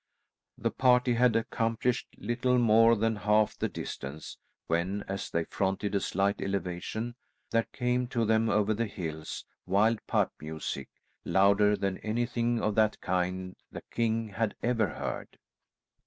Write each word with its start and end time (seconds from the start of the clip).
The 0.57 0.71
party 0.71 1.13
had 1.13 1.35
accomplished 1.35 2.07
little 2.17 2.57
more 2.57 2.95
than 2.95 3.17
half 3.17 3.55
the 3.55 3.69
distance, 3.69 4.35
when, 4.65 5.03
as 5.07 5.29
they 5.29 5.43
fronted 5.43 5.93
a 5.93 5.99
slight 5.99 6.41
elevation, 6.41 7.13
there 7.51 7.67
came 7.71 8.07
to 8.07 8.25
them 8.25 8.49
over 8.49 8.73
the 8.73 8.87
hills 8.87 9.45
wild 9.67 9.99
pipe 10.07 10.31
music, 10.39 10.89
louder 11.23 11.75
than 11.77 11.99
anything 11.99 12.59
of 12.63 12.73
that 12.73 12.99
kind 12.99 13.55
the 13.71 13.83
king 13.91 14.29
had 14.29 14.55
ever 14.63 14.87
heard. 14.87 15.37